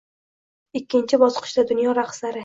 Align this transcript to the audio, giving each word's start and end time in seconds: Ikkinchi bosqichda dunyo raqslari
Ikkinchi 0.79 1.19
bosqichda 1.23 1.65
dunyo 1.73 1.93
raqslari 1.99 2.39